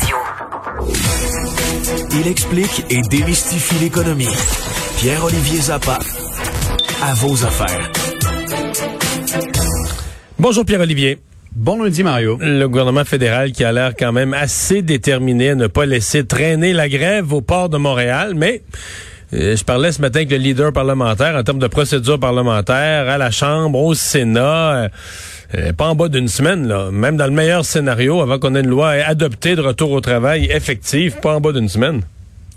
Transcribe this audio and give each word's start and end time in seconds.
Radio. 0.00 0.16
Il 2.20 2.28
explique 2.28 2.84
et 2.90 3.00
démystifie 3.08 3.74
l'économie. 3.80 4.28
Pierre-Olivier 4.98 5.60
Zappa, 5.60 5.98
à 7.02 7.14
vos 7.14 7.44
affaires. 7.44 7.90
Bonjour 10.38 10.64
Pierre-Olivier. 10.64 11.18
Bon 11.54 11.82
lundi, 11.82 12.02
Mario. 12.02 12.38
Le 12.40 12.66
gouvernement 12.66 13.04
fédéral 13.04 13.52
qui 13.52 13.64
a 13.64 13.72
l'air 13.72 13.94
quand 13.98 14.12
même 14.12 14.34
assez 14.34 14.82
déterminé 14.82 15.50
à 15.50 15.54
ne 15.54 15.66
pas 15.66 15.86
laisser 15.86 16.24
traîner 16.26 16.72
la 16.72 16.88
grève 16.88 17.32
au 17.32 17.40
port 17.40 17.68
de 17.68 17.78
Montréal, 17.78 18.34
mais 18.36 18.62
euh, 19.34 19.56
je 19.56 19.64
parlais 19.64 19.92
ce 19.92 20.00
matin 20.00 20.20
avec 20.20 20.30
le 20.30 20.36
leader 20.36 20.72
parlementaire 20.72 21.34
en 21.36 21.42
termes 21.42 21.58
de 21.58 21.66
procédure 21.66 22.18
parlementaire 22.20 23.08
à 23.08 23.18
la 23.18 23.30
Chambre, 23.30 23.78
au 23.80 23.94
Sénat. 23.94 24.84
Euh, 24.84 24.84
euh, 24.84 24.88
pas 25.76 25.88
en 25.88 25.94
bas 25.94 26.08
d'une 26.08 26.28
semaine. 26.28 26.90
Même 26.90 27.16
dans 27.16 27.26
le 27.26 27.32
meilleur 27.32 27.64
scénario, 27.64 28.20
avant 28.20 28.38
qu'on 28.38 28.54
ait 28.54 28.60
une 28.60 28.68
loi 28.68 28.90
adoptée 28.90 29.56
de 29.56 29.62
retour 29.62 29.92
au 29.92 30.00
travail 30.00 30.46
effective, 30.46 31.16
pas 31.20 31.36
en 31.36 31.40
bas 31.40 31.52
d'une 31.52 31.68
semaine. 31.68 32.02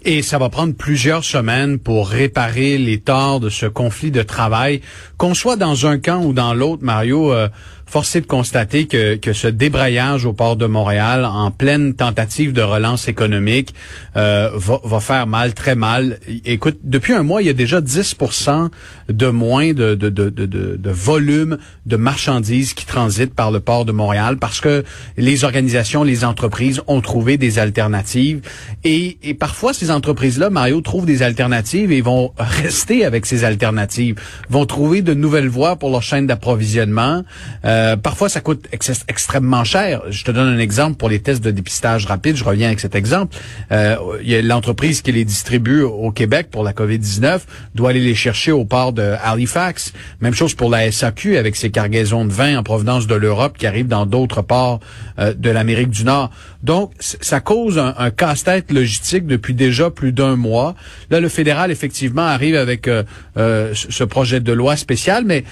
Et 0.04 0.24
ça 0.24 0.40
va 0.40 0.50
prendre 0.50 0.74
plusieurs 0.74 1.24
semaines 1.24 1.78
pour 1.78 2.10
réparer 2.10 2.80
les 2.80 3.00
torts 3.00 3.40
de 3.40 3.50
ce 3.50 3.68
conflit 3.68 4.10
de 4.10 4.24
travail, 4.24 4.82
qu'on 5.18 5.36
soit 5.36 5.58
dans 5.58 5.86
un 5.86 6.00
camp 6.00 6.24
ou 6.24 6.34
dans 6.34 6.56
l'autre, 6.56 6.84
Mario. 6.84 7.32
Euh, 7.32 7.50
forcé 7.92 8.22
de 8.22 8.26
constater 8.26 8.88
que, 8.88 9.16
que 9.16 9.34
ce 9.34 9.48
débrayage 9.48 10.26
au 10.26 10.32
port 10.32 10.56
de 10.56 10.66
Montréal, 10.66 11.26
en 11.26 11.52
pleine 11.52 11.94
tentative 11.94 12.54
de 12.54 12.62
relance 12.62 13.10
économique, 13.10 13.76
euh, 14.16 14.50
va, 14.56 14.80
va, 14.82 15.02
faire 15.02 15.28
mal, 15.28 15.54
très 15.54 15.76
mal. 15.76 16.18
Écoute, 16.46 16.80
depuis 16.86 17.12
un 17.12 17.24
mois, 17.24 17.42
il 17.42 17.48
y 17.48 17.50
a 17.50 17.54
déjà 17.54 17.82
10% 17.82 18.70
de 19.10 19.28
moins 19.28 19.74
de, 19.74 19.96
de, 19.96 20.08
de, 20.08 20.30
de, 20.30 20.46
de 20.46 20.90
volume 20.90 21.58
de 21.86 21.98
marchandises 21.98 22.74
qui 22.74 22.86
transitent 22.86 23.34
par 23.34 23.52
le 23.52 23.60
port 23.60 23.84
de 23.84 23.92
Montréal 23.92 24.38
parce 24.38 24.62
que 24.62 24.86
les 25.18 25.44
organisations, 25.44 26.06
les 26.06 26.24
entreprises 26.24 26.82
ont 26.88 27.02
trouvé 27.02 27.36
des 27.36 27.60
alternatives. 27.60 28.40
Et, 28.86 29.18
et 29.22 29.34
parfois, 29.34 29.74
ces 29.74 29.92
entreprises-là, 29.92 30.50
Mario, 30.50 30.80
trouvent 30.80 31.06
des 31.06 31.24
alternatives 31.24 31.92
et 31.92 32.00
vont 32.00 32.32
rester 32.38 33.04
avec 33.04 33.26
ces 33.26 33.44
alternatives, 33.44 34.16
vont 34.50 34.66
trouver 34.66 35.02
de 35.02 35.14
nouvelles 35.14 35.50
voies 35.50 35.76
pour 35.76 35.90
leur 35.90 36.04
chaîne 36.04 36.26
d'approvisionnement. 36.26 37.24
Euh, 37.66 37.81
euh, 37.82 37.96
parfois, 37.96 38.30
ça 38.30 38.42
coûte 38.42 38.68
extrêmement 39.08 39.64
cher. 39.64 40.04
Je 40.10 40.24
te 40.24 40.32
donne 40.32 40.48
un 40.48 40.60
exemple 40.60 40.98
pour 40.98 41.10
les 41.10 41.20
tests 41.20 41.44
de 41.44 41.50
dépistage 41.50 42.06
rapide. 42.06 42.36
Je 42.36 42.44
reviens 42.44 42.68
avec 42.68 42.80
cet 42.80 42.94
exemple. 42.94 43.36
Euh, 43.72 43.96
il 44.22 44.30
y 44.30 44.36
a 44.36 44.42
l'entreprise 44.42 45.02
qui 45.02 45.12
les 45.12 45.26
distribue 45.26 45.82
au 45.82 46.12
Québec 46.12 46.50
pour 46.52 46.64
la 46.64 46.74
COVID-19 46.74 47.42
doit 47.74 47.90
aller 47.90 48.00
les 48.00 48.14
chercher 48.14 48.52
au 48.52 48.66
port 48.66 48.94
de 48.94 49.16
Halifax. 49.24 49.94
Même 50.22 50.36
chose 50.36 50.54
pour 50.54 50.70
la 50.70 50.92
SAQ 50.92 51.38
avec 51.38 51.56
ses 51.56 51.72
cargaisons 51.72 52.26
de 52.26 52.32
vin 52.32 52.58
en 52.58 52.64
provenance 52.64 53.08
de 53.08 53.16
l'Europe 53.16 53.58
qui 53.58 53.66
arrivent 53.66 53.88
dans 53.88 54.06
d'autres 54.06 54.44
ports 54.44 54.80
euh, 55.18 55.34
de 55.34 55.50
l'Amérique 55.50 55.90
du 55.90 56.04
Nord. 56.04 56.30
Donc, 56.62 56.92
ça 57.00 57.40
cause 57.40 57.80
un, 57.80 57.96
un 57.98 58.12
casse-tête 58.12 58.72
logistique 58.72 59.26
depuis 59.26 59.56
déjà 59.56 59.90
plus 59.90 60.12
d'un 60.12 60.36
mois. 60.36 60.76
Là, 61.10 61.20
le 61.20 61.30
fédéral, 61.30 61.72
effectivement, 61.72 62.22
arrive 62.22 62.56
avec 62.56 62.88
ce 63.36 64.04
projet 64.04 64.40
de 64.40 64.52
loi 64.52 64.76
spécial, 64.76 65.24
mais 65.26 65.44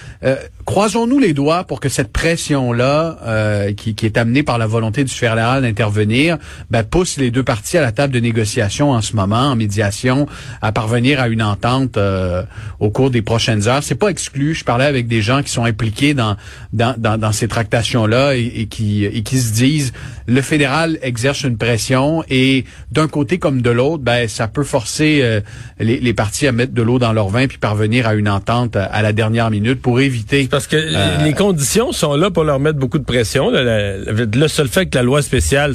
croisons-nous 0.66 1.18
les 1.18 1.34
doigts 1.34 1.64
pour 1.64 1.80
que 1.80 1.90
cette 1.90 2.14
pression-là, 2.20 3.18
euh, 3.24 3.72
qui, 3.72 3.96
qui, 3.96 4.06
est 4.06 4.18
amenée 4.18 4.44
par 4.44 4.58
la 4.58 4.68
volonté 4.68 5.06
du 5.06 5.14
fédéral 5.14 5.62
d'intervenir, 5.62 6.38
ben, 6.70 6.84
pousse 6.84 7.16
les 7.16 7.32
deux 7.32 7.44
parties 7.44 7.78
à 7.78 7.82
la 7.82 7.94
table 7.94 8.14
de 8.14 8.20
négociation 8.20 8.92
en 8.92 9.02
ce 9.02 9.16
moment, 9.16 9.52
en 9.52 9.56
médiation, 9.56 10.28
à 10.62 10.74
parvenir 10.74 11.22
à 11.22 11.30
une 11.30 11.42
entente 11.42 11.96
euh, 11.96 12.44
au 12.82 12.90
cours 12.90 13.10
des 13.10 13.22
prochaines 13.22 13.70
heures. 13.70 13.84
C'est 13.84 13.96
pas 13.96 14.10
exclu. 14.10 14.54
Je 14.54 14.66
parlais 14.66 14.84
avec 14.84 15.08
des 15.08 15.22
gens 15.22 15.44
qui 15.44 15.50
sont 15.50 15.64
impliqués 15.64 16.14
dans 16.14 16.36
dans, 16.74 16.94
dans, 16.98 17.18
dans 17.18 17.32
ces 17.32 17.48
tractations-là 17.48 18.36
et, 18.36 18.52
et, 18.54 18.66
qui 18.66 19.06
et 19.06 19.24
qui 19.24 19.40
se 19.40 19.54
disent 19.54 19.94
le 20.28 20.42
fédéral 20.42 21.00
exerce 21.02 21.44
une 21.44 21.58
pression 21.58 22.26
et 22.30 22.66
d'un 22.92 23.08
côté 23.08 23.40
comme 23.40 23.62
de 23.62 23.70
l'autre, 23.70 24.04
ben 24.04 24.28
ça 24.28 24.50
peut 24.50 24.66
forcer 24.66 25.22
euh, 25.24 25.40
les, 25.80 26.02
les 26.02 26.14
parties 26.14 26.48
à 26.48 26.52
mettre 26.52 26.74
de 26.74 26.82
l'eau 26.82 27.00
dans 27.00 27.14
leur 27.14 27.30
vin 27.30 27.48
puis 27.48 27.58
parvenir 27.58 28.08
à 28.08 28.14
une 28.14 28.28
entente 28.28 28.76
à 28.76 29.02
la 29.02 29.14
dernière 29.14 29.50
minute 29.50 29.82
pour 29.82 30.02
éviter. 30.02 30.50
Parce 30.52 30.68
que 30.68 31.24
les 31.24 31.34
conditions 31.34 31.94
sont 32.00 32.16
là 32.16 32.32
pour 32.32 32.44
leur 32.44 32.60
mettre 32.60 32.80
beaucoup 32.80 33.00
de 33.00 33.04
pression. 33.04 33.50
Le, 33.52 34.48
seul 34.48 34.68
fait 34.68 34.88
que 34.88 34.98
la 34.98 35.04
loi 35.04 35.22
spéciale 35.22 35.74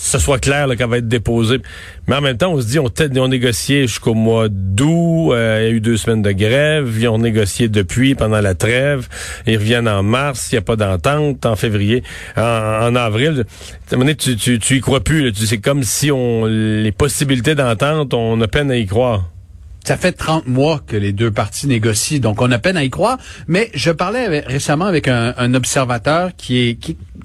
ce 0.00 0.18
soit 0.18 0.38
clair 0.38 0.66
qu'elle 0.76 0.88
va 0.88 0.98
être 0.98 1.08
déposée. 1.08 1.60
Mais 2.06 2.16
en 2.16 2.20
même 2.20 2.36
temps, 2.36 2.52
on 2.52 2.60
se 2.60 2.66
dit, 2.66 2.78
on, 2.78 2.88
on 3.16 3.28
négocié 3.28 3.82
jusqu'au 3.86 4.14
mois 4.14 4.48
d'août, 4.48 5.32
euh, 5.32 5.58
il 5.60 5.64
y 5.64 5.66
a 5.66 5.70
eu 5.70 5.80
deux 5.80 5.96
semaines 5.96 6.22
de 6.22 6.32
grève, 6.32 6.96
ils 6.98 7.08
ont 7.08 7.18
négocié 7.18 7.68
depuis 7.68 8.14
pendant 8.14 8.40
la 8.40 8.54
trêve, 8.54 9.08
ils 9.46 9.58
reviennent 9.58 9.88
en 9.88 10.02
mars, 10.02 10.48
il 10.50 10.54
n'y 10.54 10.58
a 10.58 10.62
pas 10.62 10.76
d'entente, 10.76 11.44
en 11.44 11.56
février, 11.56 12.02
en, 12.36 12.94
avril. 12.96 13.44
Tu, 14.18 14.36
tu, 14.36 14.76
y 14.76 14.80
crois 14.80 15.00
plus, 15.00 15.34
c'est 15.34 15.58
comme 15.58 15.82
si 15.82 16.10
on 16.10 16.46
les 16.46 16.92
possibilités 16.92 17.54
d'entente, 17.54 18.14
on 18.14 18.40
a 18.40 18.48
peine 18.48 18.70
à 18.70 18.76
y 18.76 18.86
croire. 18.86 19.28
Ça 19.84 19.96
fait 19.96 20.12
30 20.12 20.46
mois 20.46 20.80
que 20.86 20.96
les 20.96 21.12
deux 21.12 21.30
parties 21.30 21.66
négocient, 21.66 22.20
donc 22.20 22.42
on 22.42 22.50
a 22.52 22.58
peine 22.58 22.76
à 22.76 22.84
y 22.84 22.90
croire. 22.90 23.18
Mais 23.48 23.70
je 23.74 23.90
parlais 23.90 24.40
récemment 24.40 24.84
avec 24.84 25.08
un, 25.08 25.54
observateur 25.54 26.30
qui 26.36 26.78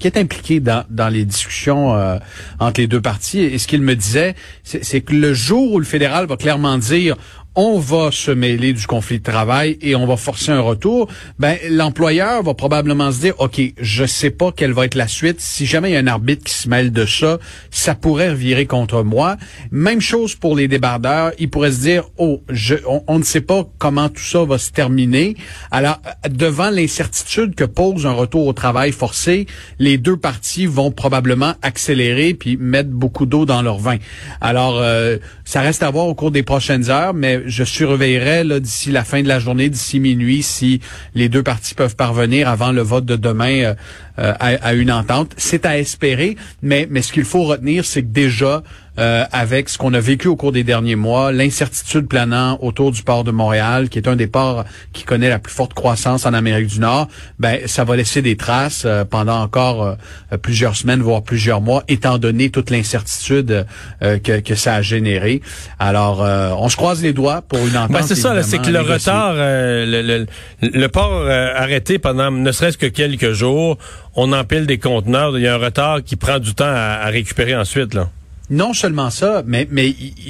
est, 0.03 0.17
impliqué 0.17 0.59
dans, 0.59 0.85
dans 0.89 1.09
les 1.09 1.25
discussions 1.25 1.95
euh, 1.95 2.17
entre 2.59 2.81
les 2.81 2.87
deux 2.87 3.01
parties. 3.01 3.41
Et 3.41 3.57
ce 3.57 3.67
qu'il 3.67 3.81
me 3.81 3.95
disait, 3.95 4.35
c'est 4.63 5.01
que 5.01 5.13
le 5.13 5.33
jour 5.33 5.73
où 5.73 5.79
le 5.79 5.85
fédéral 5.85 6.27
va 6.27 6.37
clairement 6.37 6.77
dire 6.77 7.17
on 7.55 7.79
va 7.79 8.11
se 8.11 8.31
mêler 8.31 8.73
du 8.73 8.85
conflit 8.85 9.19
de 9.19 9.23
travail 9.23 9.77
et 9.81 9.95
on 9.95 10.05
va 10.05 10.17
forcer 10.17 10.51
un 10.51 10.59
retour, 10.59 11.09
ben 11.39 11.57
l'employeur 11.69 12.43
va 12.43 12.53
probablement 12.53 13.11
se 13.11 13.19
dire 13.19 13.33
OK, 13.39 13.61
je 13.79 14.05
sais 14.05 14.29
pas 14.29 14.51
quelle 14.51 14.73
va 14.73 14.85
être 14.85 14.95
la 14.95 15.07
suite. 15.07 15.39
Si 15.39 15.65
jamais 15.65 15.91
il 15.91 15.93
y 15.93 15.95
a 15.95 15.99
un 15.99 16.07
arbitre 16.07 16.43
qui 16.43 16.53
se 16.53 16.67
mêle 16.67 16.91
de 16.91 17.05
ça, 17.05 17.39
ça 17.71 17.95
pourrait 17.95 18.31
revirer 18.31 18.65
contre 18.65 19.03
moi. 19.03 19.37
Même 19.71 20.01
chose 20.01 20.35
pour 20.35 20.55
les 20.55 20.67
débardeurs, 20.67 21.31
ils 21.39 21.49
pourraient 21.49 21.71
se 21.71 21.81
dire 21.81 22.03
oh, 22.17 22.41
je, 22.49 22.75
on, 23.07 23.19
ne 23.19 23.23
sait 23.23 23.41
pas 23.41 23.65
comment 23.77 24.09
tout 24.09 24.23
ça 24.23 24.43
va 24.43 24.57
se 24.57 24.71
terminer. 24.71 25.35
Alors 25.71 26.01
devant 26.29 26.69
l'incertitude 26.69 27.55
que 27.55 27.63
pose 27.63 28.05
un 28.05 28.11
retour 28.11 28.47
au 28.47 28.53
travail 28.53 28.91
forcé, 28.91 29.47
les 29.79 29.97
deux 29.97 30.17
parties 30.17 30.65
vont 30.65 30.91
probablement 30.91 31.53
accélérer 31.61 32.33
puis 32.33 32.57
mettre 32.57 32.89
beaucoup 32.89 33.25
d'eau 33.25 33.45
dans 33.45 33.61
leur 33.61 33.77
vin. 33.77 33.97
Alors 34.41 34.77
euh, 34.79 35.17
ça 35.45 35.61
reste 35.61 35.83
à 35.83 35.91
voir 35.91 36.07
au 36.07 36.15
cours 36.15 36.31
des 36.31 36.43
prochaines 36.43 36.89
heures, 36.89 37.13
mais 37.13 37.43
je 37.45 37.63
surveillerai 37.63 38.59
d'ici 38.59 38.91
la 38.91 39.03
fin 39.03 39.21
de 39.21 39.27
la 39.27 39.39
journée, 39.39 39.69
d'ici 39.69 39.99
minuit, 39.99 40.41
si 40.41 40.81
les 41.13 41.29
deux 41.29 41.43
parties 41.43 41.75
peuvent 41.75 41.95
parvenir 41.95 42.49
avant 42.49 42.71
le 42.71 42.81
vote 42.81 43.05
de 43.05 43.15
demain 43.15 43.61
euh, 43.61 43.75
euh, 44.17 44.33
à, 44.39 44.73
une 44.73 44.91
entente. 44.91 45.33
C'est 45.37 45.65
à 45.67 45.77
espérer, 45.77 46.35
mais, 46.63 46.87
mais 46.89 47.03
ce 47.03 47.13
qu'il 47.13 47.25
faut 47.25 47.43
retenir, 47.43 47.85
c'est 47.85 48.01
que 48.01 48.07
déjà, 48.07 48.63
euh, 48.99 49.25
avec 49.31 49.69
ce 49.69 49.77
qu'on 49.77 49.93
a 49.93 49.99
vécu 49.99 50.27
au 50.27 50.35
cours 50.35 50.51
des 50.51 50.63
derniers 50.63 50.95
mois, 50.95 51.31
l'incertitude 51.31 52.07
planant 52.07 52.57
autour 52.61 52.91
du 52.91 53.03
port 53.03 53.23
de 53.23 53.31
Montréal, 53.31 53.89
qui 53.89 53.97
est 53.97 54.07
un 54.07 54.15
des 54.15 54.27
ports 54.27 54.65
qui 54.93 55.03
connaît 55.03 55.29
la 55.29 55.39
plus 55.39 55.53
forte 55.53 55.73
croissance 55.73 56.25
en 56.25 56.33
Amérique 56.33 56.67
du 56.67 56.79
Nord, 56.79 57.07
ben 57.39 57.59
ça 57.65 57.83
va 57.83 57.95
laisser 57.95 58.21
des 58.21 58.35
traces 58.35 58.87
pendant 59.09 59.41
encore 59.41 59.97
plusieurs 60.41 60.75
semaines, 60.75 61.01
voire 61.01 61.23
plusieurs 61.23 61.61
mois, 61.61 61.83
étant 61.87 62.17
donné 62.17 62.49
toute 62.49 62.69
l'incertitude 62.69 63.65
que, 64.01 64.39
que 64.39 64.55
ça 64.55 64.75
a 64.75 64.81
généré. 64.81 65.41
Alors, 65.79 66.19
on 66.21 66.69
se 66.69 66.75
croise 66.75 67.01
les 67.01 67.13
doigts 67.13 67.41
pour 67.41 67.59
une 67.59 67.77
entente. 67.77 67.91
Ben 67.91 68.01
c'est 68.01 68.15
ça, 68.15 68.41
c'est 68.43 68.59
que 68.59 68.69
le 68.69 68.81
retard, 68.81 69.33
euh, 69.35 70.25
le, 70.61 70.87
port 70.87 71.11
euh, 71.13 71.53
arrêté 71.55 71.99
pendant 71.99 72.31
ne 72.31 72.51
serait-ce 72.51 72.77
que 72.77 72.85
quelques 72.85 73.31
jours, 73.31 73.77
on 74.15 74.31
empile 74.33 74.65
des 74.65 74.77
conteneurs, 74.77 75.37
il 75.37 75.43
y 75.43 75.47
a 75.47 75.55
un 75.55 75.57
retard 75.57 76.03
qui 76.03 76.15
prend 76.15 76.39
du 76.39 76.53
temps 76.53 76.65
à, 76.65 76.99
à 77.03 77.07
récupérer 77.07 77.55
ensuite. 77.55 77.93
là. 77.93 78.09
Non 78.51 78.73
seulement 78.73 79.09
ça, 79.09 79.43
mais, 79.47 79.67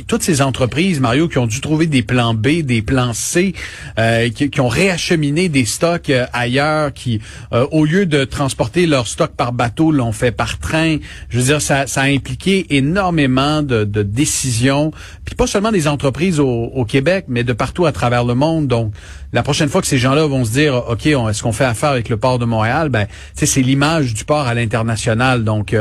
toutes 0.07 0.23
ces 0.23 0.41
entreprises, 0.41 1.01
Mario, 1.01 1.27
qui 1.27 1.37
ont 1.37 1.47
dû 1.47 1.59
trouver 1.59 1.85
des 1.85 2.01
plans 2.01 2.33
B, 2.33 2.61
des 2.61 2.81
plans 2.81 3.13
C, 3.13 3.53
euh, 3.99 4.29
qui, 4.29 4.61
ont 4.61 4.69
réacheminé 4.69 5.49
des 5.49 5.65
stocks 5.65 6.09
euh, 6.09 6.25
ailleurs, 6.31 6.93
qui, 6.93 7.19
euh, 7.51 7.67
au 7.71 7.83
lieu 7.83 8.05
de 8.05 8.23
transporter 8.23 8.85
leurs 8.87 9.07
stocks 9.07 9.35
par 9.35 9.51
bateau, 9.51 9.91
l'ont 9.91 10.13
fait 10.13 10.31
par 10.31 10.59
train. 10.59 10.97
Je 11.29 11.39
veux 11.39 11.43
dire, 11.43 11.61
ça, 11.61 11.87
ça 11.87 12.03
a 12.03 12.05
impliqué 12.05 12.65
énormément 12.69 13.61
de, 13.61 13.84
de 13.84 14.01
décisions, 14.01 14.91
puis 15.25 15.35
pas 15.35 15.47
seulement 15.47 15.73
des 15.73 15.90
entreprises 15.90 16.40
au, 16.40 16.47
au, 16.47 16.85
Québec, 16.85 17.25
mais 17.28 17.43
de 17.43 17.51
partout 17.51 17.85
à 17.85 17.91
travers 17.91 18.23
le 18.23 18.35
monde. 18.35 18.67
Donc, 18.67 18.93
la 19.35 19.43
prochaine 19.43 19.70
fois 19.70 19.82
que 19.82 19.87
ces 19.87 19.99
gens-là 19.99 20.26
vont 20.26 20.46
se 20.46 20.52
dire, 20.52 20.76
OK, 20.90 21.05
est-ce 21.05 21.43
qu'on 21.43 21.52
fait 21.52 21.66
affaire 21.66 21.91
avec 21.91 22.09
le 22.09 22.17
port 22.17 22.40
de 22.40 22.46
Montréal? 22.46 22.90
Ben, 22.90 23.05
c'est 23.35 23.61
l'image 23.61 24.14
du 24.14 24.26
port 24.26 24.47
à 24.47 24.53
l'international. 24.53 25.43
Donc, 25.43 25.76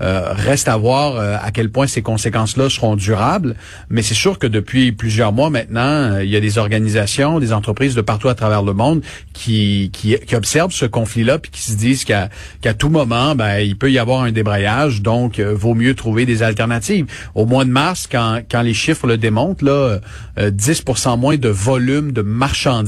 reste 0.00 0.68
à 0.68 0.76
voir 0.76 1.16
à 1.16 1.50
quel 1.52 1.70
point 1.70 1.86
ces 1.86 2.02
conséquences-là 2.02 2.68
seront 2.68 2.96
durables. 2.96 3.54
Mais 3.88 4.02
c'est 4.02 4.14
sûr 4.14 4.38
que 4.38 4.46
depuis 4.46 4.92
plusieurs 4.92 5.32
mois 5.32 5.50
maintenant, 5.50 5.80
euh, 5.80 6.24
il 6.24 6.30
y 6.30 6.36
a 6.36 6.40
des 6.40 6.58
organisations, 6.58 7.38
des 7.38 7.52
entreprises 7.52 7.94
de 7.94 8.00
partout 8.00 8.28
à 8.28 8.34
travers 8.34 8.62
le 8.62 8.72
monde 8.72 9.02
qui, 9.32 9.90
qui, 9.92 10.16
observent 10.34 10.72
ce 10.72 10.86
conflit-là 10.86 11.38
puis 11.38 11.50
qui 11.50 11.62
se 11.62 11.76
disent 11.76 12.04
qu'à 12.04 12.28
qu'à 12.60 12.74
tout 12.74 12.88
moment, 12.88 13.34
ben, 13.34 13.58
il 13.58 13.76
peut 13.76 13.90
y 13.90 13.98
avoir 13.98 14.22
un 14.22 14.32
débrayage, 14.32 15.02
donc 15.02 15.38
euh, 15.38 15.54
vaut 15.54 15.74
mieux 15.74 15.94
trouver 15.94 16.26
des 16.26 16.42
alternatives. 16.42 17.06
Au 17.34 17.46
mois 17.46 17.64
de 17.64 17.70
mars, 17.70 18.08
quand, 18.10 18.40
quand 18.50 18.62
les 18.62 18.74
chiffres 18.74 19.06
le 19.06 19.16
démontrent, 19.16 19.64
là, 19.64 20.00
10% 20.38 21.12
euh, 21.12 21.16
moins 21.16 21.36
de 21.36 21.48
volume 21.48 22.12
de 22.12 22.22
marchandises, 22.22 22.85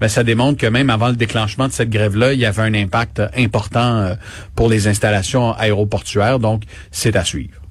ben, 0.00 0.08
ça 0.08 0.24
démontre 0.24 0.58
que 0.58 0.66
même 0.66 0.90
avant 0.90 1.08
le 1.08 1.16
déclenchement 1.16 1.68
de 1.68 1.72
cette 1.72 1.90
grève-là, 1.90 2.32
il 2.32 2.40
y 2.40 2.46
avait 2.46 2.62
un 2.62 2.74
impact 2.74 3.22
important 3.36 4.16
pour 4.54 4.68
les 4.68 4.88
installations 4.88 5.52
aéroportuaires. 5.52 6.38
Donc, 6.38 6.62
c'est 6.90 7.16
à 7.16 7.24
suivre. 7.24 7.62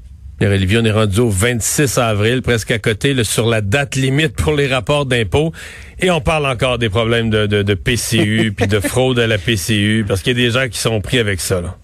Pierre-Olivier, 0.41 0.79
on 0.79 0.85
est 0.85 0.91
rendu 0.91 1.19
au 1.19 1.29
26 1.29 1.99
avril, 1.99 2.41
presque 2.41 2.71
à 2.71 2.79
côté, 2.79 3.23
sur 3.23 3.47
la 3.47 3.61
date 3.61 3.95
limite 3.95 4.35
pour 4.35 4.55
les 4.55 4.65
rapports 4.67 5.05
d'impôts. 5.05 5.51
Et 5.99 6.09
on 6.09 6.19
parle 6.19 6.47
encore 6.47 6.79
des 6.79 6.89
problèmes 6.89 7.29
de, 7.29 7.45
de 7.45 7.73
PCU, 7.75 8.51
puis 8.57 8.65
de 8.65 8.79
fraude 8.79 9.19
à 9.19 9.27
la 9.27 9.37
PCU, 9.37 10.03
parce 10.07 10.23
qu'il 10.23 10.35
y 10.35 10.41
a 10.41 10.47
des 10.47 10.51
gens 10.51 10.67
qui 10.67 10.79
sont 10.79 10.99
pris 10.99 11.19
avec 11.19 11.39
ça. 11.39 11.61
Là 11.61 11.77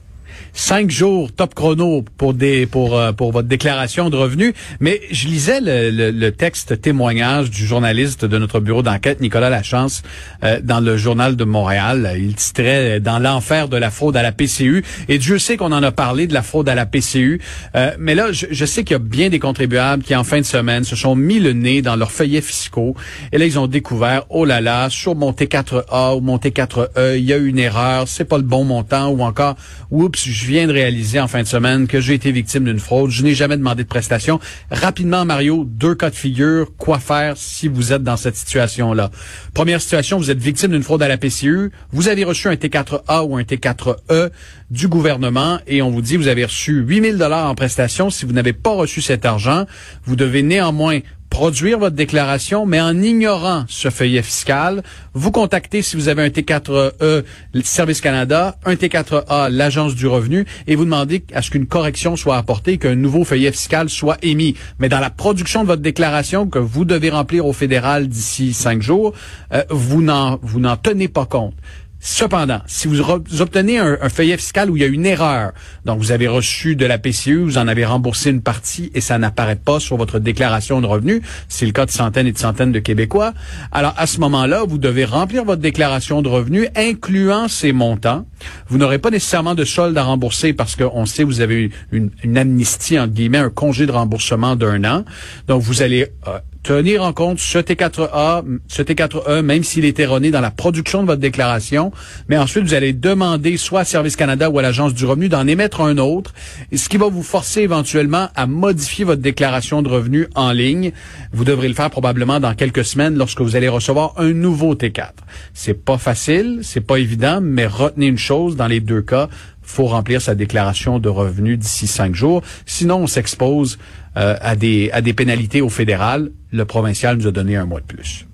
cinq 0.57 0.89
jours 0.89 1.31
top 1.31 1.53
chrono 1.53 2.03
pour 2.17 2.33
des 2.33 2.65
pour 2.65 2.97
euh, 2.97 3.11
pour 3.11 3.31
votre 3.31 3.47
déclaration 3.47 4.09
de 4.09 4.17
revenus. 4.17 4.53
Mais 4.79 5.01
je 5.11 5.27
lisais 5.27 5.61
le, 5.61 6.11
le, 6.11 6.31
texte 6.31 6.81
témoignage 6.81 7.49
du 7.49 7.65
journaliste 7.65 8.25
de 8.25 8.37
notre 8.37 8.59
bureau 8.59 8.81
d'enquête 8.81 9.21
Nicolas 9.21 9.49
Lachance 9.49 10.01
euh, 10.43 10.59
dans 10.61 10.79
le 10.79 10.97
journal 10.97 11.35
de 11.35 11.43
Montréal. 11.43 12.15
Il 12.17 12.35
titrait 12.35 12.99
dans 12.99 13.19
l'enfer 13.19 13.69
de 13.69 13.77
la 13.77 13.91
fraude 13.91 14.17
à 14.17 14.23
la 14.23 14.31
PCU. 14.31 14.83
Et 15.07 15.19
Dieu 15.19 15.37
sait 15.37 15.57
qu'on 15.57 15.71
en 15.71 15.83
a 15.83 15.91
parlé 15.91 16.27
de 16.27 16.33
la 16.33 16.41
fraude 16.41 16.67
à 16.69 16.75
la 16.75 16.85
PCU. 16.85 17.39
Euh, 17.75 17.91
mais 17.99 18.15
là, 18.15 18.31
je, 18.31 18.65
sais 18.65 18.83
qu'il 18.83 18.93
y 18.93 18.95
a 18.95 18.99
bien 18.99 19.29
des 19.29 19.39
contribuables 19.39 20.03
qui 20.03 20.15
en 20.15 20.23
fin 20.23 20.39
de 20.39 20.45
semaine 20.45 20.83
se 20.83 20.95
sont 20.95 21.15
mis 21.15 21.39
le 21.39 21.53
nez 21.53 21.81
dans 21.81 21.95
leurs 21.95 22.11
feuillets 22.11 22.41
fiscaux. 22.41 22.95
Et 23.31 23.37
là, 23.37 23.45
ils 23.45 23.59
ont 23.59 23.67
découvert, 23.67 24.25
oh 24.29 24.43
là 24.43 24.59
là, 24.59 24.89
sur 24.89 25.15
mon 25.15 25.31
T4A 25.31 26.17
ou 26.17 26.21
mon 26.21 26.37
T4E, 26.37 27.17
il 27.17 27.23
y 27.23 27.33
a 27.33 27.37
une 27.37 27.59
erreur, 27.59 28.07
c'est 28.07 28.25
pas 28.25 28.37
le 28.37 28.43
bon 28.43 28.63
montant 28.63 29.09
ou 29.09 29.21
encore, 29.21 29.55
oups, 29.91 30.25
viens 30.47 30.65
de 30.65 30.71
réaliser 30.71 31.19
en 31.19 31.27
fin 31.27 31.41
de 31.41 31.47
semaine 31.47 31.87
que 31.87 31.99
j'ai 31.99 32.13
été 32.13 32.31
victime 32.31 32.63
d'une 32.63 32.79
fraude. 32.79 33.11
Je 33.11 33.21
n'ai 33.21 33.35
jamais 33.35 33.57
demandé 33.57 33.83
de 33.83 33.87
prestation. 33.87 34.39
Rapidement, 34.71 35.25
Mario, 35.25 35.65
deux 35.65 35.93
cas 35.93 36.09
de 36.09 36.15
figure. 36.15 36.71
Quoi 36.77 36.99
faire 36.99 37.35
si 37.35 37.67
vous 37.67 37.91
êtes 37.91 38.03
dans 38.03 38.17
cette 38.17 38.35
situation-là? 38.35 39.11
Première 39.53 39.81
situation, 39.81 40.17
vous 40.17 40.31
êtes 40.31 40.39
victime 40.39 40.71
d'une 40.71 40.83
fraude 40.83 41.03
à 41.03 41.07
la 41.07 41.17
PCU. 41.17 41.71
Vous 41.91 42.07
avez 42.07 42.23
reçu 42.23 42.47
un 42.47 42.53
T4A 42.53 43.25
ou 43.27 43.35
un 43.35 43.41
T4E 43.41 44.29
du 44.71 44.87
gouvernement 44.87 45.59
et 45.67 45.81
on 45.81 45.91
vous 45.91 46.01
dit 46.01 46.17
vous 46.17 46.27
avez 46.27 46.45
reçu 46.45 46.79
8000 46.79 47.17
dollars 47.17 47.49
en 47.49 47.55
prestation. 47.55 48.09
Si 48.09 48.25
vous 48.25 48.33
n'avez 48.33 48.53
pas 48.53 48.71
reçu 48.71 49.01
cet 49.01 49.25
argent, 49.25 49.65
vous 50.05 50.15
devez 50.15 50.43
néanmoins 50.43 50.99
produire 51.37 51.77
votre 51.77 51.95
déclaration, 51.95 52.65
mais 52.65 52.81
en 52.81 52.99
ignorant 52.99 53.63
ce 53.67 53.91
feuillet 53.91 54.23
fiscal, 54.23 54.81
vous 55.13 55.29
contactez 55.29 55.83
si 55.83 55.95
vous 55.95 56.07
avez 56.07 56.23
un 56.23 56.29
T4E 56.29 57.23
Service 57.63 58.01
Canada, 58.01 58.57
un 58.65 58.73
T4A 58.73 59.51
l'Agence 59.51 59.93
du 59.93 60.07
revenu, 60.07 60.47
et 60.65 60.75
vous 60.75 60.85
demandez 60.85 61.23
à 61.35 61.43
ce 61.43 61.51
qu'une 61.51 61.67
correction 61.67 62.15
soit 62.15 62.37
apportée, 62.37 62.79
qu'un 62.79 62.95
nouveau 62.95 63.23
feuillet 63.23 63.51
fiscal 63.51 63.87
soit 63.87 64.17
émis. 64.23 64.55
Mais 64.79 64.89
dans 64.89 64.99
la 64.99 65.11
production 65.11 65.61
de 65.61 65.67
votre 65.67 65.83
déclaration 65.83 66.47
que 66.47 66.57
vous 66.57 66.85
devez 66.85 67.11
remplir 67.11 67.45
au 67.45 67.53
fédéral 67.53 68.07
d'ici 68.07 68.51
cinq 68.51 68.81
jours, 68.81 69.13
euh, 69.53 69.61
vous 69.69 70.01
n'en 70.01 70.39
vous 70.41 70.59
n'en 70.59 70.75
tenez 70.75 71.07
pas 71.07 71.27
compte. 71.27 71.53
Cependant, 71.99 72.61
si 72.67 72.87
vous, 72.87 73.01
obtenez 73.41 73.79
un, 73.79 74.09
feuillet 74.09 74.37
fiscal 74.37 74.69
où 74.69 74.77
il 74.77 74.81
y 74.81 74.83
a 74.83 74.87
une 74.87 75.05
erreur, 75.05 75.51
donc 75.83 75.99
vous 75.99 76.11
avez 76.11 76.27
reçu 76.27 76.75
de 76.75 76.85
la 76.85 76.99
PCU, 76.99 77.37
vous 77.37 77.57
en 77.57 77.67
avez 77.67 77.85
remboursé 77.85 78.29
une 78.29 78.41
partie 78.41 78.91
et 78.93 79.01
ça 79.01 79.17
n'apparaît 79.17 79.55
pas 79.55 79.79
sur 79.79 79.97
votre 79.97 80.19
déclaration 80.19 80.79
de 80.79 80.85
revenus, 80.85 81.21
c'est 81.49 81.65
le 81.65 81.71
cas 81.71 81.85
de 81.85 81.91
centaines 81.91 82.27
et 82.27 82.31
de 82.31 82.37
centaines 82.37 82.71
de 82.71 82.79
Québécois, 82.79 83.33
alors 83.71 83.95
à 83.97 84.05
ce 84.05 84.19
moment-là, 84.19 84.63
vous 84.67 84.77
devez 84.77 85.05
remplir 85.05 85.43
votre 85.43 85.61
déclaration 85.61 86.21
de 86.21 86.29
revenus 86.29 86.67
incluant 86.75 87.47
ces 87.47 87.71
montants. 87.71 88.25
Vous 88.67 88.77
n'aurez 88.77 88.99
pas 88.99 89.09
nécessairement 89.09 89.55
de 89.55 89.65
solde 89.65 89.97
à 89.97 90.03
rembourser 90.03 90.53
parce 90.53 90.75
qu'on 90.75 91.05
sait 91.07 91.23
vous 91.23 91.41
avez 91.41 91.71
une, 91.91 92.11
une 92.23 92.37
amnistie, 92.37 92.99
entre 92.99 93.13
guillemets, 93.13 93.39
un 93.39 93.49
congé 93.49 93.87
de 93.87 93.91
remboursement 93.91 94.55
d'un 94.55 94.83
an. 94.83 95.03
Donc 95.47 95.63
vous 95.63 95.81
allez 95.81 96.07
euh, 96.27 96.39
tenir 96.63 97.03
en 97.03 97.13
compte 97.13 97.39
ce 97.39 97.57
T4A, 97.57 98.43
ce 98.67 98.81
T4E, 98.81 99.41
même 99.41 99.63
s'il 99.63 99.85
est 99.85 99.99
erroné 99.99 100.31
dans 100.31 100.41
la 100.41 100.51
production 100.51 101.01
de 101.01 101.07
votre 101.07 101.21
déclaration, 101.21 101.91
mais 102.27 102.37
ensuite 102.37 102.63
vous 102.63 102.73
allez 102.73 102.93
demander 102.93 103.57
soit 103.57 103.81
à 103.81 103.85
Service 103.85 104.15
Canada 104.15 104.49
ou 104.49 104.59
à 104.59 104.61
l'Agence 104.61 104.93
du 104.93 105.05
revenu 105.05 105.29
d'en 105.29 105.47
émettre 105.47 105.81
un 105.81 105.97
autre, 105.97 106.33
ce 106.73 106.89
qui 106.89 106.97
va 106.97 107.07
vous 107.07 107.23
forcer 107.23 107.61
éventuellement 107.61 108.29
à 108.35 108.47
modifier 108.47 109.05
votre 109.05 109.21
déclaration 109.21 109.81
de 109.81 109.89
revenus 109.89 110.27
en 110.35 110.51
ligne. 110.51 110.91
Vous 111.33 111.45
devrez 111.45 111.67
le 111.67 111.73
faire 111.73 111.89
probablement 111.89 112.39
dans 112.39 112.53
quelques 112.53 112.85
semaines 112.85 113.17
lorsque 113.17 113.41
vous 113.41 113.55
allez 113.55 113.69
recevoir 113.69 114.13
un 114.17 114.33
nouveau 114.33 114.75
T4. 114.75 115.11
C'est 115.53 115.85
pas 115.85 115.97
facile, 115.97 116.59
c'est 116.63 116.81
pas 116.81 116.97
évident, 116.97 117.39
mais 117.41 117.65
retenez 117.65 118.07
une 118.07 118.17
chose 118.17 118.55
dans 118.55 118.67
les 118.67 118.79
deux 118.79 119.01
cas, 119.01 119.29
faut 119.67 119.85
remplir 119.85 120.21
sa 120.21 120.33
déclaration 120.33 120.97
de 120.97 121.09
revenus 121.09 121.59
d'ici 121.59 121.87
cinq 121.87 122.15
jours. 122.15 122.41
Sinon, 122.65 122.97
on 122.97 123.07
s'expose 123.07 123.77
euh, 124.15 124.35
à, 124.41 124.55
des, 124.55 124.89
à 124.91 125.01
des 125.01 125.13
pénalités 125.13 125.61
au 125.61 125.69
fédéral. 125.69 126.31
Le 126.51 126.65
provincial 126.65 127.17
nous 127.17 127.27
a 127.27 127.31
donné 127.31 127.55
un 127.55 127.65
mois 127.65 127.81
de 127.81 127.85
plus. 127.85 128.25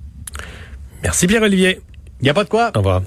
Merci 1.02 1.28
Pierre-Olivier. 1.28 1.82
Il 2.22 2.24
n'y 2.24 2.30
a 2.30 2.34
pas 2.34 2.46
de 2.46 2.50
quoi. 2.50 2.72
Au 2.76 2.80
revoir. 2.80 3.02